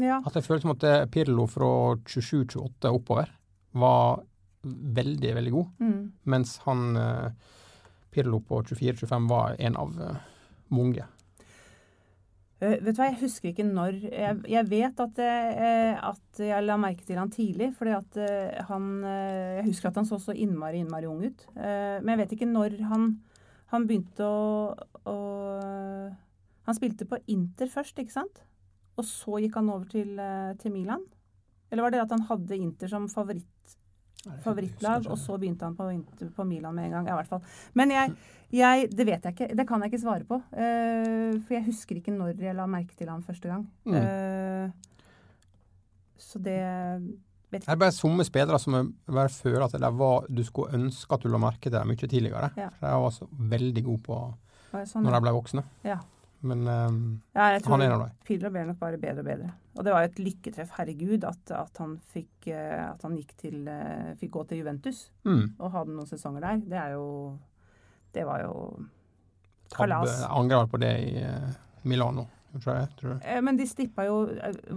[0.00, 0.20] Ja.
[0.24, 1.70] At jeg følte som at eh, Pirlo fra
[2.06, 3.30] 27-28 oppover
[3.78, 4.22] var
[4.62, 5.68] veldig, veldig god.
[5.80, 6.00] Mm.
[6.32, 7.50] Mens han eh,
[8.10, 10.20] Pirlo på 24-25 var en av eh,
[10.74, 11.06] mange.
[12.60, 16.66] Uh, vet du hva, Jeg husker ikke når Jeg, jeg vet at, uh, at jeg
[16.66, 17.70] la merke til han tidlig.
[17.78, 21.46] fordi at uh, han eh, Jeg husker at han så så innmari, innmari ung ut.
[21.56, 23.06] Eh, men jeg vet ikke når han,
[23.72, 24.74] han begynte å,
[25.08, 25.16] å
[26.68, 28.44] Han spilte på Inter først, ikke sant?
[29.00, 31.02] Og så gikk han over til, eh, til Milan?
[31.70, 33.76] Eller var det at han hadde Inter som favoritt,
[34.44, 35.86] favorittlag, og så begynte han på,
[36.36, 37.08] på Milan med en gang?
[37.08, 37.40] Ja, i hvert fall.
[37.78, 38.12] Men jeg,
[38.52, 39.48] jeg, det vet jeg ikke.
[39.56, 40.40] Det kan jeg ikke svare på.
[40.52, 43.64] Uh, for jeg husker ikke når jeg la merke til han første gang.
[43.88, 43.96] Mm.
[43.96, 44.70] Uh,
[46.20, 47.66] så det vet ikke.
[47.66, 48.78] Det er bare somme spillere som
[49.08, 52.06] bare føler at det var, du skulle ønske at du la merke til dem mye
[52.06, 52.52] tidligere.
[52.60, 52.70] Ja.
[52.76, 54.22] For de var så veldig gode på.
[54.70, 55.64] Sånn, når de ble voksne.
[55.82, 55.96] Ja.
[56.42, 57.00] Men um,
[57.36, 58.14] Ja, jeg tror han er en av dem.
[58.24, 59.50] Pirlo ble nok bare bedre og bedre.
[59.76, 63.68] Og det var jo et lykketreff, herregud, at, at, han, fikk, eh, at han til,
[63.68, 65.54] eh, fikk gå til Juventus Mm.
[65.58, 66.62] og hadde noen sesonger der.
[66.64, 67.38] Det er jo
[68.14, 68.54] Det var jo
[69.70, 70.08] Kalas.
[70.20, 71.24] jeg angrer på det i
[71.84, 72.24] Milano,
[72.64, 73.42] tror jeg.
[73.44, 74.24] Men de strippa jo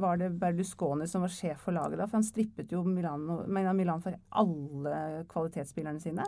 [0.03, 2.05] Var det Berlusconi som var sjef for laget da?
[2.05, 6.23] For han strippet jo Milano, Milan Milan for alle kvalitetsspillerne sine.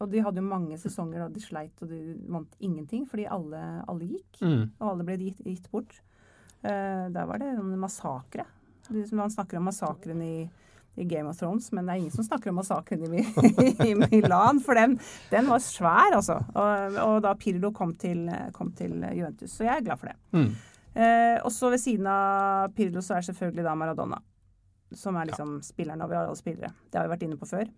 [0.00, 1.98] Og de hadde jo mange sesonger da de sleit og de
[2.30, 4.38] vant ingenting fordi alle, alle gikk.
[4.44, 4.62] Mm.
[4.78, 5.96] Og alle ble gitt, gitt bort.
[6.62, 8.44] Uh, der var det en massakre.
[8.88, 10.48] Det- Man snakker om massakren i,
[10.96, 13.94] i Game of Thrones, men det er ingen som snakker om massakren i, i, i
[13.98, 14.60] Milan.
[14.64, 14.94] For den,
[15.30, 16.38] den var svær, altså.
[16.54, 19.50] Og, og da Pirlo kom til, kom til Juventus.
[19.58, 20.16] Så jeg er glad for det.
[20.38, 20.48] Mm.
[20.98, 24.18] Uh, og så ved siden av Pirlo så er selvfølgelig da Maradona.
[24.96, 26.70] Som er liksom spilleren over alle spillere.
[26.88, 27.68] Det har vi vært inne på før.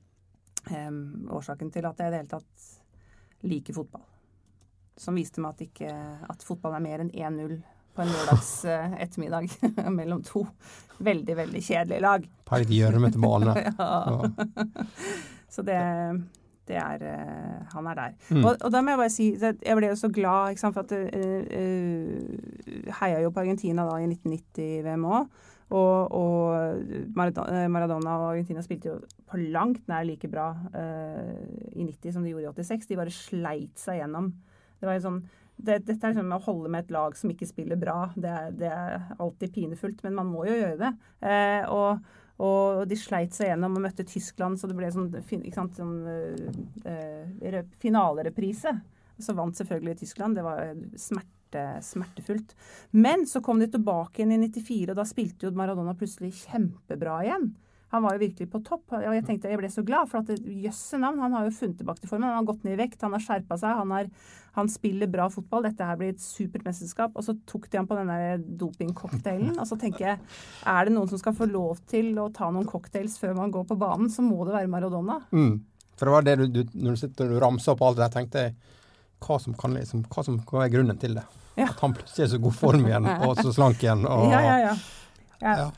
[0.68, 0.90] Eh,
[1.32, 2.70] årsaken til at jeg i det hele tatt
[3.48, 4.06] liker fotball.
[5.00, 5.92] Som viste meg at, ikke,
[6.28, 7.60] at fotball er mer enn 1-0
[7.96, 9.48] på en lørdags eh, ettermiddag
[9.98, 10.44] mellom to
[11.00, 12.28] veldig, veldig kjedelige lag.
[12.50, 14.68] De gjør dem etter banen, Ja.
[15.50, 15.78] Så det,
[16.68, 18.12] det er uh, Han er der.
[18.28, 18.44] Mm.
[18.44, 20.86] Og, og da må jeg bare si jeg ble jo så glad, ikke sant, for
[20.86, 25.40] at uh, uh, Heia jo på Argentina da i 1990-VM òg.
[25.70, 28.96] Og, og Maradona, Maradona og Argentina spilte jo
[29.30, 31.36] på langt nær like bra eh,
[31.76, 32.88] i 90 som de gjorde i 86.
[32.90, 34.32] De bare sleit seg gjennom.
[34.80, 35.20] Det sånn,
[35.60, 38.10] det, dette er liksom å holde med et lag som ikke spiller bra.
[38.16, 40.92] Det er, det er alltid pinefullt, men man må jo gjøre det.
[41.30, 42.00] Eh, og,
[42.40, 45.10] og de sleit seg gjennom og møtte Tyskland, så det ble sånn,
[45.54, 45.98] sant, sånn
[46.88, 48.74] eh, eh, finalereprise.
[49.20, 50.38] Så vant selvfølgelig Tyskland.
[50.38, 51.39] Det var smerte,
[51.84, 52.54] smertefullt.
[52.90, 57.20] Men så kom de tilbake igjen i 94, og da spilte jo Maradona plutselig kjempebra
[57.26, 57.50] igjen.
[57.90, 58.92] Han var jo virkelig på topp.
[58.94, 61.80] og Jeg tenkte, jeg ble så glad, for at jøsse navn, han har jo funnet
[61.80, 62.28] tilbake til formen.
[62.28, 64.10] Han har gått ned i vekt, han har skjerpa seg, han, har,
[64.54, 65.64] han spiller bra fotball.
[65.66, 67.18] Dette her blir et supert mesterskap.
[67.18, 69.56] Og så tok de han på denne dopingcocktailen.
[69.58, 70.20] Og så tenker jeg,
[70.70, 73.66] er det noen som skal få lov til å ta noen cocktails før man går
[73.72, 75.18] på banen, så må det være Maradona.
[75.34, 75.56] Mm.
[75.98, 78.14] For det var det du, du når du sitter og ramser opp alt det der,
[78.14, 78.54] tenkte jeg
[79.20, 81.24] hva som kan liksom, hva som kan være grunnen til det.
[81.58, 81.66] Ja.
[81.68, 84.04] At han plutselig er så god form igjen, og så slank igjen.
[84.08, 84.74] Og, Ja, ja, ja.
[85.64, 85.70] ja.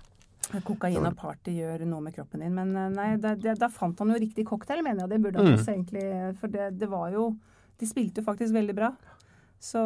[0.67, 2.53] Kokain og party gjør noe med kroppen din.
[2.55, 5.15] Men eh, nei, da, da fant han jo riktig cocktail, mener jeg.
[5.15, 5.59] Det burde han Mm.
[5.59, 6.05] også egentlig
[6.43, 7.31] For det, det var jo
[7.81, 8.91] De spilte jo faktisk veldig bra.
[9.63, 9.81] Så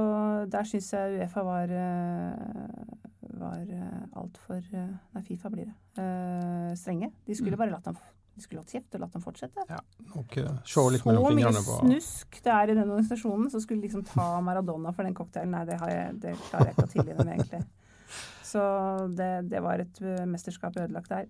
[0.50, 3.62] der syns jeg Uefa var eh, var
[4.16, 5.74] altfor Nei, Fifa blir det.
[6.00, 7.10] Uh, strenge.
[7.26, 7.58] De skulle Mm.
[7.62, 7.96] bare latt ham
[8.36, 9.64] de skulle hatt kjeft og latt ham fortsette.
[9.70, 9.78] Ja,
[10.12, 10.36] nok,
[10.68, 13.80] se litt Så mellom mye fingrene på snusk det er i den organisasjonen, så skulle
[13.80, 15.56] de liksom ta Maradona for den cocktailen.
[15.56, 17.62] Nei, det, har jeg, det klarer jeg ikke å tilgi dem, egentlig.
[18.46, 18.62] Så
[19.16, 21.26] det, det var et uh, mesterskap ødelagt der.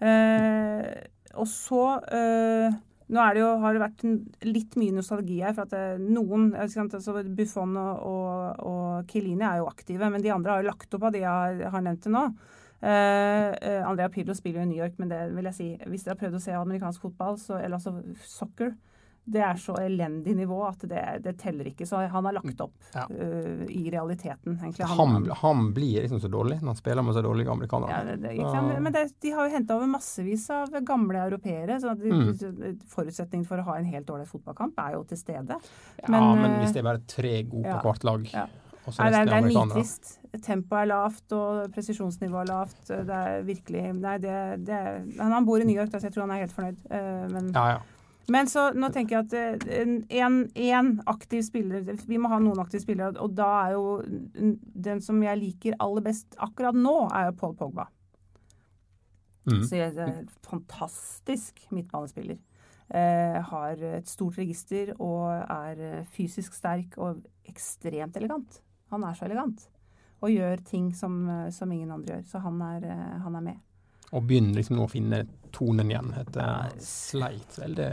[0.00, 0.86] Eh,
[1.36, 2.78] og så eh,
[3.10, 4.02] Nå er det jo, har det vært
[4.46, 5.52] litt mye nostalgi her.
[5.56, 6.86] for at det, noen, altså
[7.26, 11.08] Buffon og, og, og Kilini er jo aktive, men de andre har jo lagt opp
[11.08, 12.22] av de jeg har, har nevnt til nå.
[12.82, 16.14] Eh, Andrea Pirlo spiller jo i New York, men det vil jeg si, hvis dere
[16.16, 18.72] har prøvd å se amerikansk fotball, så, eller altså soccer,
[19.30, 21.84] det er så elendig nivå at det, det teller ikke.
[21.86, 23.04] Så han har lagt opp Ja.
[23.10, 24.56] uh, i realiteten.
[24.58, 24.86] egentlig.
[24.88, 27.90] han, han blir liksom så dårlig når han spiller med så dårlige amerikanere.
[27.90, 28.80] ja, det, det?
[28.80, 31.78] Men de har jo henta over massevis av gamle europeere.
[31.80, 32.80] så de, Mm.
[32.88, 35.60] Forutsetningen for å ha en helt dårlig fotballkamp er jo til stede.
[36.02, 38.46] Ja, Men, hvis det er bare tre gode ja, på hvert lag, ja.
[38.46, 40.16] og så Nei, det, er, det er nitrist.
[40.44, 42.82] Tempoet er lavt, og presisjonsnivået er lavt.
[42.88, 44.34] Det er virkelig Nei, det,
[44.66, 46.84] det er, han, bor i New York, så jeg tror han er helt fornøyd.
[46.90, 47.80] Eh, men, Ja, ja.
[48.30, 53.18] men så nå tenker jeg at én aktiv spiller Vi må ha noen aktive spillere,
[53.20, 53.86] og da er jo
[54.88, 57.90] den som jeg liker aller best akkurat nå, er jo Paul Pogba.
[59.48, 59.64] Mm.
[59.66, 62.38] Så jeg er fantastisk midtbanespiller.
[62.90, 68.58] Uh, har et stort register og er eh, fysisk sterk og ekstremt elegant.
[68.90, 69.68] Han er så elegant.
[70.20, 72.24] og gjør ting som, eh, som ingen andre gjør.
[72.28, 73.56] Så han er, eh, han er med.
[74.12, 76.10] Og begynner liksom nå å finne tonen igjen.
[76.12, 76.68] Heter Ja.
[76.78, 77.88] sleit vel det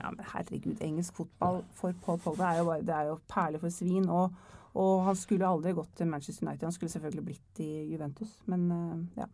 [0.00, 3.58] Ja, men herregud, engelsk fotball for Paul Pogba er jo bare Det er jo perle
[3.58, 4.08] for svin.
[4.08, 4.32] Og,
[4.76, 6.62] og han skulle aldri gått til Manchester United.
[6.62, 8.42] Han skulle selvfølgelig blitt i Juventus.
[8.46, 9.26] Men eh, ja,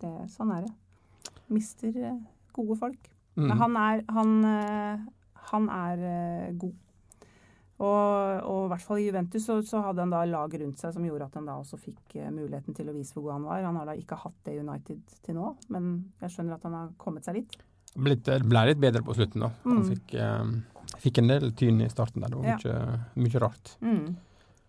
[0.00, 0.74] det, sånn er det.
[1.50, 1.92] Mister
[2.52, 3.10] gode folk.
[3.36, 3.48] Mm.
[3.48, 5.08] Men han er, han,
[5.50, 6.74] han er god.
[7.78, 10.92] Og, og i hvert fall i Juventus så, så hadde han da lag rundt seg
[10.96, 13.46] som gjorde at han da også fikk eh, muligheten til å vise hvor god han
[13.46, 13.62] var.
[13.68, 15.92] Han har da ikke hatt det i United til nå, men
[16.24, 17.54] jeg skjønner at han har kommet seg litt.
[17.94, 19.52] Blitt, det ble litt bedre på slutten, da.
[19.64, 19.90] Han Mm.
[19.94, 22.28] fikk, eh, fikk en del tyn i starten der.
[22.34, 22.56] Det var Ja.
[22.64, 23.76] mye, mye rart.
[23.80, 24.16] Mm.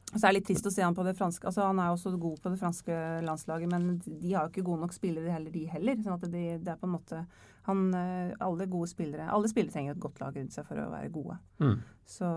[0.10, 2.17] Så er det litt trist å se han på det franske altså Han er også
[2.17, 2.95] god på det franske
[3.26, 5.95] landslaget, men de har jo ikke gode nok spillere heller, de heller.
[6.02, 7.26] sånn at det, det er på en måte
[7.69, 10.89] han, eh, Alle gode spillere Alle spillere trenger et godt lag rundt seg for å
[10.91, 11.38] være gode.
[11.63, 11.77] Mm.
[12.10, 12.29] Så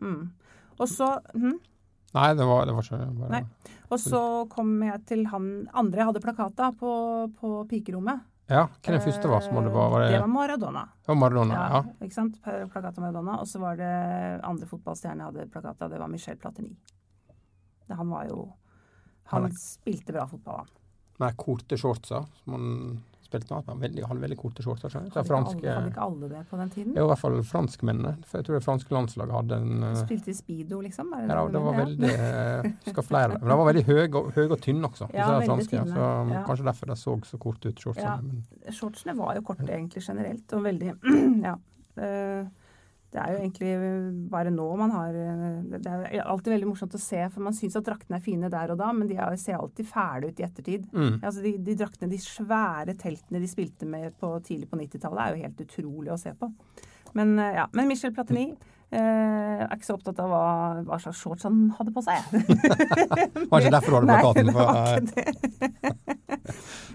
[0.00, 0.22] mm.
[0.80, 1.58] Og så hm?
[2.10, 3.44] Nei, det var, det var så bare.
[3.94, 5.44] Og så kom jeg til han
[5.78, 6.90] andre jeg hadde plakat av på,
[7.38, 8.24] på pikerommet.
[8.50, 9.92] Ja, Hvem den første var som det var?
[9.92, 10.82] Var det, Det var Maradona.
[10.90, 11.60] det var Maradona?
[11.70, 11.82] Ja.
[12.02, 12.40] Ikke sant?
[12.42, 13.36] Plakat av Maradona.
[13.38, 13.92] Og så var det
[14.42, 16.74] andre fotballstjerne jeg hadde plakat av, det var Michel Platini.
[17.86, 18.40] Det, han var jo
[19.30, 20.66] Han Han er- spilte bra fotball, han.
[21.20, 23.70] Med korte shortser som han spilte med.
[23.70, 24.92] Han veldig, hadde veldig korte shortser.
[24.96, 26.92] Hadde, ikke franske, alle, hadde ikke alle det på den tiden?
[26.98, 28.12] jo, i hvert fall franskmennene.
[28.26, 31.14] For jeg tror det franske landslaget hadde en eh, Spilte i speedo, liksom?
[31.16, 33.38] Er Ja, det det var veldig eh, skal flere.
[33.38, 35.10] Men de var veldig høye og, høy og tynne også.
[35.14, 36.44] Ja, franske, tynne, Så ja.
[36.48, 38.44] kanskje derfor de så så korte ut, shortsene.
[38.66, 38.72] Ja.
[38.74, 40.94] Shortsene var jo korte egentlig generelt, og veldig
[41.48, 41.56] Ja.
[42.00, 42.46] Eh,
[43.10, 43.70] Det er jo egentlig
[44.30, 47.78] bare nå man har eh, Det er alltid veldig morsomt å se, for man syns
[47.80, 50.46] at draktene er fine der og da, men de er, ser alltid fæle ut i
[50.46, 50.86] ettertid.
[50.92, 51.16] mm.
[51.18, 55.34] Altså de, de draktene, de svære teltene de spilte med på, tidlig på 90-tallet, er
[55.34, 56.52] jo helt utrolig å se på.
[57.18, 57.66] Men, eh, ja.
[57.74, 58.46] Men Michel Platini
[58.90, 59.00] eh,
[59.66, 60.44] er ikke så opptatt av hva,
[60.86, 62.30] hva slags shorts han hadde på seg.
[63.50, 64.46] Var ikke derfor du hadde plakaten?
[64.46, 65.96] Nei, det var ikke det.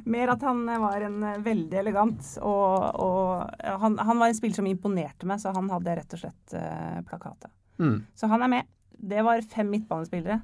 [0.06, 4.60] Mer at han var en eh, veldig elegant, og, og han, han var en spiller
[4.60, 7.52] som imponerte meg, så han hadde rett og slett uh, plakatet.
[7.82, 7.98] mm.
[8.15, 8.70] Så han er med.
[8.96, 10.39] Det var fem midtbanespillere.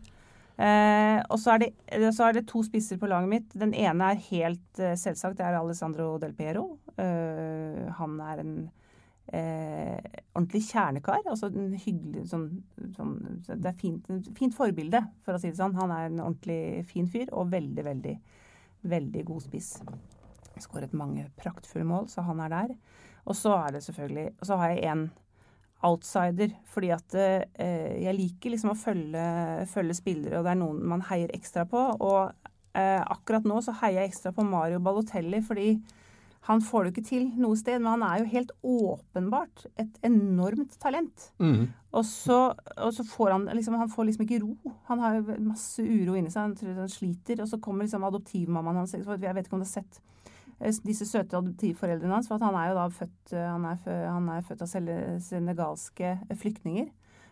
[0.61, 3.53] Uh, og så er, det, så er det to spisser på laget mitt.
[3.57, 5.39] Den ene er helt uh, selvsagt.
[5.39, 6.67] Det er Alessandro Del Piero.
[7.01, 8.55] Eh, han er en
[9.31, 9.99] eh,
[10.35, 11.23] ordentlig kjernekar.
[11.25, 12.47] Altså en hyggelig sånn,
[12.97, 13.15] sånn
[13.47, 15.77] Det er fint, fint forbilde, for å si det sånn.
[15.79, 18.15] Han er en ordentlig fin fyr, og veldig, veldig,
[18.83, 19.73] veldig god spiss.
[20.61, 22.75] Skåret mange praktfulle mål, så han er der.
[23.25, 25.03] Og så er det selvfølgelig Og så har jeg en
[25.81, 29.23] outsider, fordi at eh, jeg liker liksom å følge,
[29.71, 31.81] følge spillere, og det er noen man heier ekstra på.
[31.97, 32.29] Og
[32.77, 35.71] eh, akkurat nå så heier jeg ekstra på Mario Balotelli, fordi
[36.45, 39.99] han får det jo ikke til noe sted, men han er jo helt åpenbart et
[40.05, 41.27] enormt talent.
[41.41, 41.69] Mm.
[41.91, 42.37] Og så,
[42.77, 44.55] og så får han liksom Han får liksom ikke ro.
[44.87, 46.45] Han har masse uro inni seg.
[46.45, 47.41] Han tror han sliter.
[47.43, 48.95] Og så kommer liksom adoptivmammaen hans.
[48.95, 49.99] Jeg vet ikke om du har sett
[50.59, 52.31] eh, disse søte adoptivforeldrene hans.
[52.31, 54.71] For han er jo da født eh, Han er, han er født av
[55.27, 56.89] senegalske flyktninger.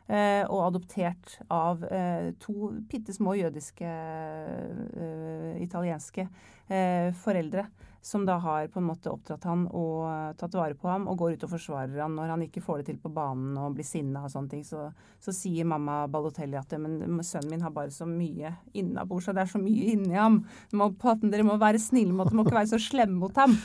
[0.10, 6.26] Eh, og adoptert av eh, to bitte små jødiske eh, italienske
[6.68, 7.68] eh, foreldre.
[8.02, 11.18] Som da har på en måte oppdratt han og eh, tatt vare på ham og
[11.20, 13.88] går ut og forsvarer han når han ikke får det til på banen og blir
[13.88, 14.64] sinna og sånne ting.
[14.64, 14.86] Så,
[15.20, 19.44] så sier mamma Balotelli at men sønnen min har bare så mye innabords, og det
[19.44, 20.40] er så mye inni ham.
[20.80, 20.92] Må,
[21.26, 23.58] dere må være snille mot ham, må ikke være så slemme mot ham.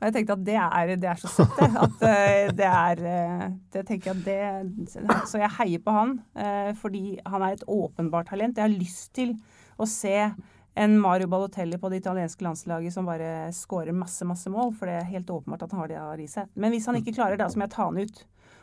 [0.00, 1.68] Og jeg tenkte at det er, det er så søtt, det.
[1.84, 3.44] At eh, det er eh,
[3.76, 6.16] det tenker jeg det, Så jeg heier på han,
[6.80, 8.56] fordi han er et åpenbart talent.
[8.56, 9.36] Jeg har lyst til
[9.76, 10.16] å se
[10.74, 14.72] en Mario Balotelli på det italienske landslaget som bare skårer masse, masse mål.
[14.76, 16.48] For det er helt åpenbart at han har det i seg.
[16.54, 18.22] Men hvis han ikke klarer det, så må jeg ta han ut.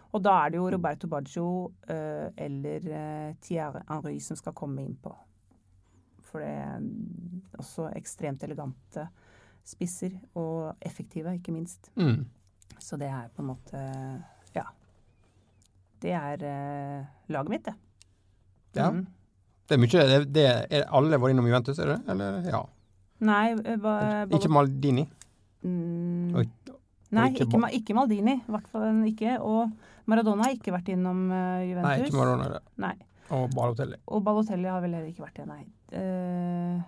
[0.09, 4.81] Og da er det jo Roberto Baggio uh, eller uh, Thierry Henry som skal komme
[4.81, 5.13] innpå.
[6.25, 9.05] For det er også ekstremt elegante
[9.65, 11.91] spisser, og effektive, ikke minst.
[11.99, 12.25] Mm.
[12.81, 13.85] Så det er på en måte
[14.55, 14.65] Ja.
[16.01, 17.75] Det er uh, laget mitt, det.
[18.73, 18.89] Ja.
[18.89, 19.05] Mm.
[19.69, 21.99] Det er mye det, det er Alle vært innom Juventus, er det?
[22.09, 22.61] Eller ja.
[23.29, 23.93] Nei, eh, ba,
[24.33, 25.03] Ikke Maldini.
[25.65, 26.45] Mm, Oi.
[27.11, 28.35] Nei, ikke ikke, Ba- ikke Maldini.
[28.39, 29.35] I hvert fall ikke.
[29.41, 29.71] Og
[30.09, 31.85] Maradona har ikke vært innom uh, Juventus.
[31.85, 32.49] Nei, ikke Maradona.
[32.55, 32.61] det.
[32.85, 32.95] Nei.
[33.37, 33.97] Og Balotelli.
[34.09, 35.63] Og Balotelli har vel heller ikke vært det, nei.
[35.93, 36.79] Eh,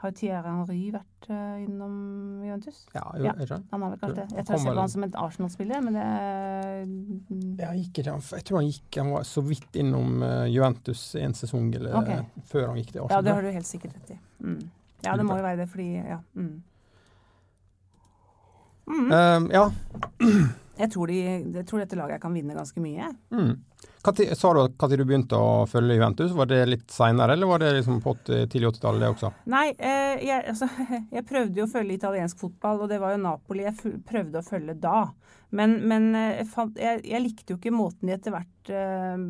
[0.00, 1.96] har Thierry Henry vært eh, innom
[2.44, 2.86] Juventus?
[2.94, 3.34] Ja, jo, Ja.
[3.36, 3.58] jeg ikke?
[3.70, 4.36] Han har vel kanskje det.
[4.38, 8.96] Jeg tror på han som en Arsenal-spiller, men det Ja, gikk Jeg tror han gikk
[9.02, 12.24] Han var så vidt innom eh, Juventus en sesong eller okay.
[12.48, 14.18] før han gikk til Ja, det har du helt sikkert rett i.
[14.40, 14.70] Mm.
[15.04, 16.20] Ja, det må jo være det, fordi Ja.
[16.34, 16.62] Mm.
[18.90, 19.12] Mm.
[19.12, 19.70] Um, ja.
[20.80, 21.16] Jeg tror, de,
[21.54, 23.10] jeg tror dette laget kan vinne ganske mye.
[23.30, 23.60] Mm.
[24.00, 26.32] Tid, sa du når du begynte å følge Juventus?
[26.32, 29.30] Var det litt seinere, eller var det liksom på 80, tidlig 80-tallet det også?
[29.52, 30.68] Nei, eh, jeg, altså,
[31.16, 34.46] jeg, prøvde jo å følge italiensk fotball, og det var jo Napoli jeg prøvde å
[34.46, 35.02] følge da.
[35.52, 39.28] Men, men eh, jeg, jeg, jeg, likte jo ikke måten de etter hvert eh,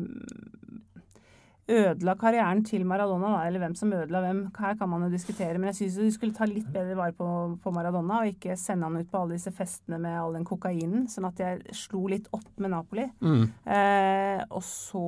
[1.71, 5.57] ødela karrieren til Maradona, da, eller hvem som ødela hvem, her kan man jo diskutere.
[5.57, 7.27] Men jeg syns du skulle ta litt bedre vare på,
[7.63, 11.07] på, Maradona, og ikke sende han ut på alle disse festene med all den kokainen.
[11.11, 13.07] Sånn at jeg slo litt opp med Napoli.
[13.23, 13.43] Mm.
[13.77, 15.03] Eh, og, så,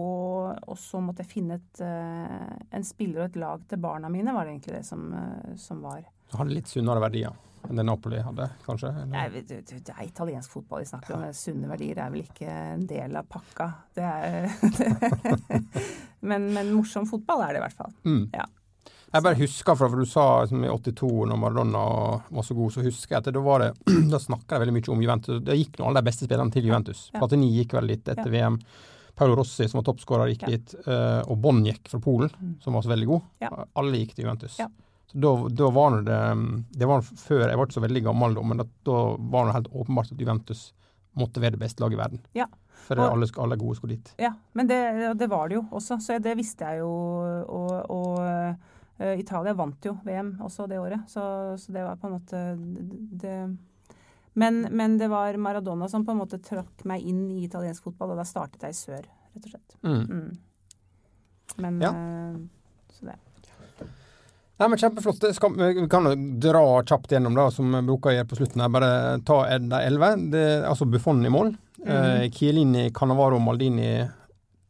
[0.56, 4.36] og, så, måtte jeg finne et, eh, en spiller og et lag til barna mine,
[4.36, 6.04] var det egentlig det som, eh, som var.
[6.32, 7.36] Du hadde litt sunnere verdier?
[7.70, 8.92] Enn det Napoli hadde, kanskje?
[9.10, 9.62] Nei, det,
[9.94, 11.24] er italiensk fotball vi snakker om.
[11.38, 13.70] Sunne verdier er vel ikke en del av pakka.
[13.96, 14.50] Det er
[16.30, 17.96] men, men, morsom fotball er det i hvert fall.
[18.08, 18.28] Mm.
[18.34, 18.46] Ja.
[19.14, 21.84] Jeg bare husker fra, for du sa liksom, i 82, når Maradona
[22.34, 23.70] var så god, så husker jeg at da var det,
[24.14, 25.44] da snakka jeg veldig mye om Juventus.
[25.46, 27.06] Det gikk nå alle de beste spillerne til Juventus.
[27.14, 27.22] Ja.
[27.22, 28.34] Platini gikk vel litt etter ja.
[28.50, 28.58] VM.
[29.14, 30.56] Paolo Rossi, som var toppskårer, gikk ja.
[30.56, 30.74] dit.
[30.88, 32.56] Uh, og Bonjek fra Polen, mm.
[32.64, 33.28] som var så veldig god.
[33.78, 34.58] Alle gikk til Juventus.
[34.58, 34.72] Ja.
[35.14, 36.20] Da, da, var det
[36.74, 39.70] Det var før Jeg ble så veldig gammel da, men da, da var det helt
[39.70, 40.72] åpenbart at Juventus
[41.14, 42.22] måtte være det beste laget i verden.
[42.34, 42.48] Ja.
[42.88, 44.14] For og, alle, alle gode skulle dit.
[44.18, 44.80] Ja, men det,
[45.20, 46.90] det, var det jo også, så det visste jeg jo.
[47.46, 51.24] Og, og uh, Italia vant jo VM også det året, så,
[51.62, 52.42] så det var på en måte
[53.22, 53.38] det,
[54.34, 58.16] men, men, det var Maradona som på en måte trakk meg inn i italiensk fotball,
[58.16, 59.78] og da startet jeg i sør, rett og slett.
[59.86, 60.02] Mm.
[60.10, 60.32] Mm.
[61.62, 61.94] Men ja.
[61.94, 62.42] uh,
[62.98, 63.20] Så det.
[64.62, 65.24] Nei, men Kjempeflott.
[65.36, 66.08] Skal, vi kan
[66.40, 68.62] dra kjapt gjennom det, som Broka å på slutten.
[68.62, 68.70] her.
[68.70, 68.92] Bare
[69.26, 70.12] ta de elleve.
[70.70, 71.56] Altså Buffon i mål.
[71.82, 71.88] Mm.
[71.96, 74.06] Eh, Chiellini, Cannavaro, Maldini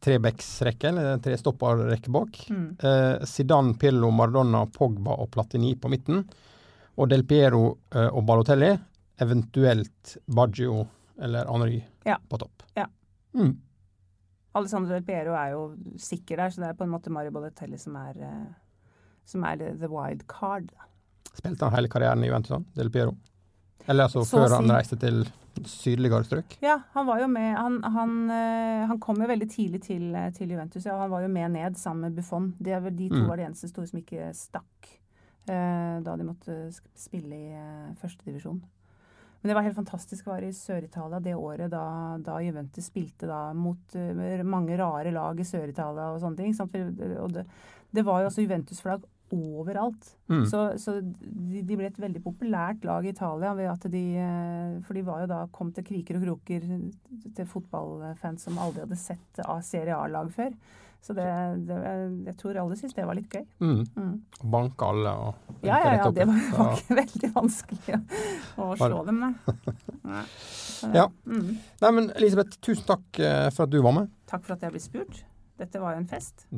[0.04, 2.40] trebecksrekke, eller trestopperrekke bak.
[2.50, 2.64] Mm.
[2.80, 6.24] Eh, Zidane, Pirlo, Maradona, Pogba og Platini på midten.
[6.96, 8.72] Og Del Piero eh, og Balotelli.
[9.20, 10.80] Eventuelt Baggio
[11.22, 12.16] eller Henry ja.
[12.28, 12.64] på topp.
[12.74, 12.88] Ja.
[13.36, 13.54] Mm.
[14.58, 15.64] Alessandro Del Piero er jo
[16.00, 18.44] sikker der, så det er på en måte Mario Balotelli som er eh
[19.28, 20.72] som er the wild card.
[21.34, 23.16] Spilte han hele karrieren i Juventus, Del Piero?
[23.86, 25.24] Eller altså Så før han reiste til
[25.68, 26.56] sydligere strøk?
[26.64, 30.30] Ja, han var jo med Han, han, eh, han kom jo veldig tidlig til, eh,
[30.32, 30.86] til, Juventus.
[30.86, 32.54] Ja, han var jo med ned sammen med Buffon.
[32.58, 33.28] De, de to mm.
[33.28, 34.94] var de eneste store som ikke stakk
[35.48, 36.56] eh, da de måtte
[36.98, 38.62] spille i eh, førstedivisjon.
[39.40, 41.84] Men det var helt fantastisk å være i Sør-Italia det året da,
[42.24, 46.54] da, Juventus spilte da mot uh, mange rare lag i Sør-Italia og sånne ting.
[47.20, 47.42] Og det,
[47.92, 50.10] det var jo også Juventus-flagg overalt.
[50.28, 50.44] Mm.
[50.46, 53.54] Så, så de, de, ble et veldig populært lag i Italia.
[53.56, 56.64] ved at de, eh, For de var jo da kom til kriker og kroker
[57.34, 60.54] til fotballfans som aldri hadde sett Serie A-lag før.
[61.04, 61.24] Så det,
[61.68, 61.78] det,
[62.30, 63.42] jeg tror alle syntes det var litt gøy.
[63.60, 63.82] Mm.
[63.92, 64.14] Mm.
[64.54, 66.06] Banke alle og Ja, ja, ja.
[66.16, 69.58] Det var, var ikke veldig vanskelig å, å slå dem, nei.
[70.08, 70.24] nei.
[70.96, 71.04] ja.
[71.28, 71.50] Mm.
[71.84, 74.14] Nei, men Elisabeth, tusen takk eh, for at du var med.
[74.32, 75.20] Takk for at jeg ble spurt.
[75.60, 76.48] Dette var jo en fest.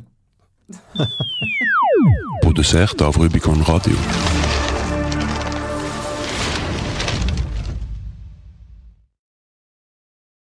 [2.42, 3.96] Produsert av Rubicon Radio.